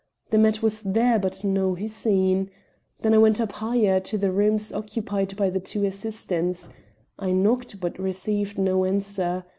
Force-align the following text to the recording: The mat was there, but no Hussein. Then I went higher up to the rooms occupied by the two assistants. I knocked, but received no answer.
The 0.31 0.39
mat 0.39 0.63
was 0.63 0.81
there, 0.81 1.19
but 1.19 1.43
no 1.43 1.75
Hussein. 1.75 2.49
Then 3.01 3.13
I 3.13 3.19
went 3.19 3.37
higher 3.37 3.97
up 3.97 4.03
to 4.05 4.17
the 4.17 4.31
rooms 4.31 4.73
occupied 4.73 5.37
by 5.37 5.51
the 5.51 5.59
two 5.59 5.85
assistants. 5.85 6.71
I 7.19 7.31
knocked, 7.33 7.79
but 7.79 7.99
received 7.99 8.57
no 8.57 8.83
answer. 8.83 9.43